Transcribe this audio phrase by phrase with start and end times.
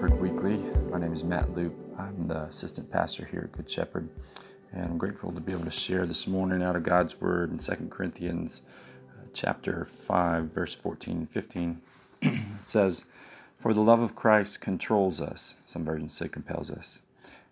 [0.00, 0.56] Shepherd Weekly.
[0.90, 1.74] My name is Matt Loop.
[1.98, 4.08] I'm the assistant pastor here at Good Shepherd,
[4.72, 7.58] and I'm grateful to be able to share this morning out of God's Word in
[7.58, 8.62] 2 Corinthians
[9.10, 11.82] uh, chapter 5, verse 14 and 15.
[12.22, 13.04] it says,
[13.58, 17.02] For the love of Christ controls us, some versions say compels us,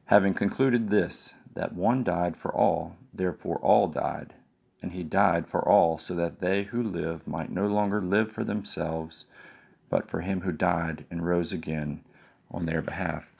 [0.07, 4.33] having concluded this, that one died for all, therefore all died,
[4.80, 8.43] and he died for all, so that they who live might no longer live for
[8.43, 9.27] themselves
[9.90, 12.00] but for him who died and rose again
[12.50, 13.32] on their behalf.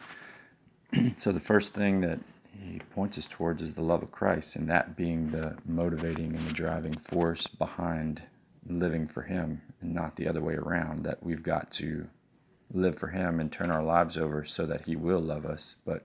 [1.16, 2.18] so the first thing that
[2.52, 6.46] he points us towards is the love of Christ, and that being the motivating and
[6.46, 8.22] the driving force behind
[8.66, 12.08] living for him and not the other way around, that we've got to
[12.72, 16.02] live for him and turn our lives over so that he will love us, but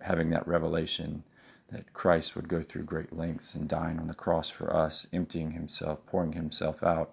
[0.00, 1.22] having that revelation
[1.70, 5.52] that Christ would go through great lengths and dying on the cross for us, emptying
[5.52, 7.12] himself, pouring himself out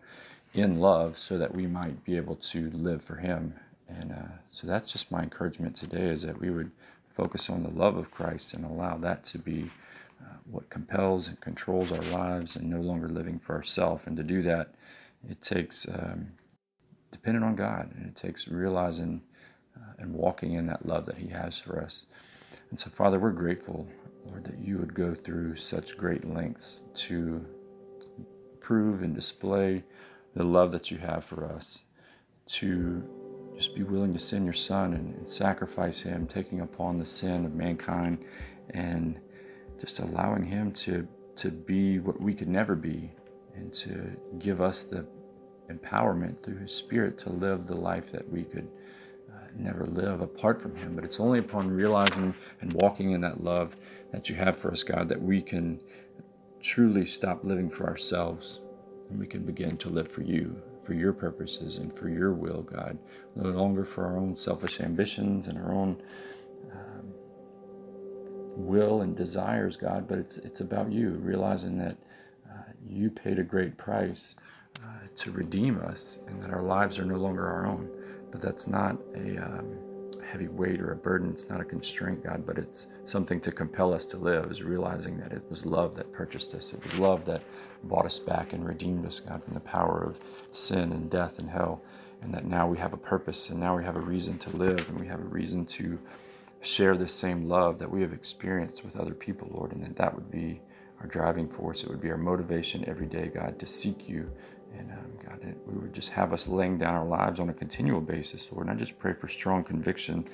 [0.53, 3.55] in love so that we might be able to live for him
[3.89, 6.71] and uh, so that's just my encouragement today is that we would
[7.15, 9.70] focus on the love of christ and allow that to be
[10.21, 14.24] uh, what compels and controls our lives and no longer living for ourselves and to
[14.24, 14.74] do that
[15.29, 16.27] it takes um,
[17.12, 19.21] depending on god and it takes realizing
[19.77, 22.05] uh, and walking in that love that he has for us.
[22.70, 23.87] And so father we're grateful
[24.26, 27.46] lord that you would go through such great lengths to
[28.59, 29.84] prove and display
[30.35, 31.84] the love that you have for us,
[32.48, 33.04] to
[33.55, 37.45] just be willing to send your son and, and sacrifice him, taking upon the sin
[37.45, 38.23] of mankind
[38.71, 39.20] and
[39.79, 43.12] just allowing him to to be what we could never be
[43.55, 45.05] and to give us the
[45.70, 48.70] empowerment through his spirit to live the life that we could
[49.34, 50.95] uh, never live apart from him.
[50.95, 53.75] But it's only upon realizing and walking in that love
[54.13, 55.81] that you have for us god that we can
[56.62, 58.62] truly stop living for ourselves
[59.09, 62.61] and we can begin to live for you, for your purposes, and for your will,
[62.61, 62.97] God.
[63.35, 66.01] No longer for our own selfish ambitions and our own
[66.72, 67.13] um,
[68.56, 71.97] will and desires, God, but it's, it's about you, realizing that
[72.50, 74.35] uh, you paid a great price
[74.78, 77.90] uh, to redeem us and that our lives are no longer our own.
[78.31, 79.38] But that's not a.
[79.38, 79.84] Um,
[80.35, 81.29] heavy weight or a burden.
[81.29, 85.18] It's not a constraint, God, but it's something to compel us to live, is realizing
[85.19, 86.73] that it was love that purchased us.
[86.73, 87.41] It was love that
[87.85, 90.18] bought us back and redeemed us, God, from the power of
[90.51, 91.81] sin and death and hell.
[92.22, 94.90] And that now we have a purpose and now we have a reason to live
[94.90, 95.97] and we have a reason to
[96.59, 99.72] share the same love that we have experienced with other people, Lord.
[99.72, 100.59] And that that would be
[101.00, 101.81] our driving force.
[101.81, 104.29] It would be our motivation every day, God, to seek you
[104.78, 108.02] and um, God, we would just have us laying down our lives on a continual
[108.02, 108.68] basis, Lord.
[108.68, 110.28] And I just pray for strong conviction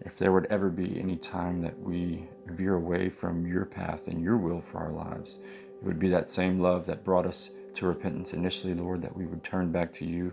[0.00, 4.22] if there would ever be any time that we veer away from your path and
[4.22, 5.38] your will for our lives.
[5.80, 9.26] It would be that same love that brought us to repentance initially, Lord, that we
[9.26, 10.32] would turn back to you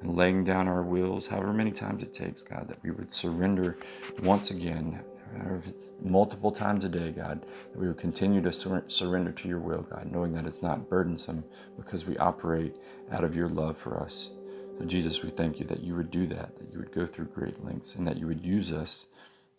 [0.00, 3.78] and laying down our wills, however many times it takes, God, that we would surrender
[4.22, 8.52] once again matter if it's multiple times a day, God, that we would continue to
[8.52, 11.44] sur- surrender to your will, God, knowing that it's not burdensome
[11.76, 12.76] because we operate
[13.12, 14.30] out of your love for us.
[14.78, 17.26] So, Jesus, we thank you that you would do that, that you would go through
[17.26, 19.06] great lengths, and that you would use us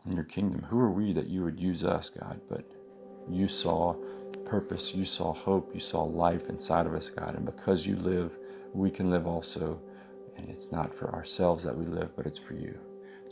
[0.05, 0.63] in your kingdom.
[0.69, 2.41] Who are we that you would use us, God?
[2.49, 2.65] But
[3.29, 3.95] you saw
[4.45, 7.35] purpose, you saw hope, you saw life inside of us, God.
[7.35, 8.37] And because you live,
[8.73, 9.79] we can live also.
[10.37, 12.77] And it's not for ourselves that we live, but it's for you.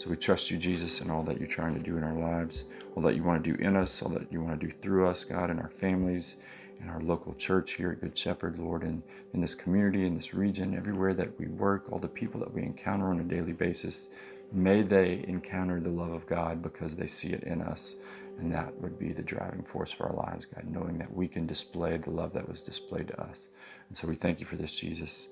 [0.02, 2.66] So we trust you, Jesus, in all that you're trying to do in our lives,
[2.96, 5.08] all that you want to do in us, all that you want to do through
[5.08, 6.38] us, God, in our families,
[6.80, 9.04] in our local church here at Good Shepherd, Lord, and
[9.36, 12.64] in this community, in this region, everywhere that we work, all the people that we
[12.64, 14.10] encounter on a daily basis.
[14.52, 17.96] May they encounter the love of God because they see it in us.
[18.40, 21.46] And that would be the driving force for our lives, God, knowing that we can
[21.46, 23.50] display the love that was displayed to us.
[23.88, 25.28] And so we thank you for this, Jesus.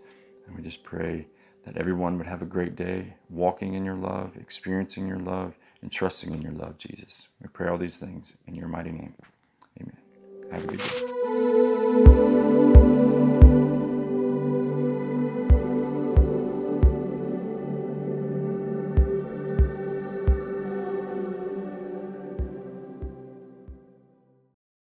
[0.45, 1.25] And we just pray
[1.65, 5.91] that everyone would have a great day walking in your love, experiencing your love, and
[5.91, 7.27] trusting in your love, Jesus.
[7.41, 9.13] We pray all these things in your mighty name.
[9.79, 9.97] Amen.
[10.51, 12.28] Have a good day.